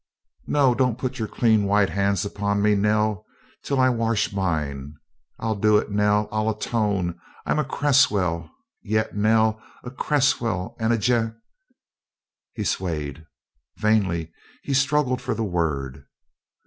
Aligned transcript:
No, 0.47 0.73
don't 0.73 0.97
put 0.97 1.19
your 1.19 1.27
clean 1.27 1.65
white 1.65 1.91
hands 1.91 2.25
upon 2.25 2.59
me, 2.59 2.73
Nell, 2.73 3.23
till 3.61 3.79
I 3.79 3.89
wash 3.89 4.33
mine. 4.33 4.95
I'll 5.37 5.53
do 5.53 5.77
it, 5.77 5.91
Nell; 5.91 6.27
I'll 6.31 6.49
atone. 6.49 7.21
I'm 7.45 7.59
a 7.59 7.63
Cresswell 7.63 8.49
yet, 8.81 9.15
Nell, 9.15 9.61
a 9.83 9.91
Cresswell 9.91 10.75
and 10.79 10.91
a 10.91 10.97
gen" 10.97 11.39
He 12.55 12.63
swayed. 12.63 13.27
Vainly 13.77 14.33
he 14.63 14.73
struggled 14.73 15.21
for 15.21 15.35
the 15.35 15.43
word. 15.45 16.07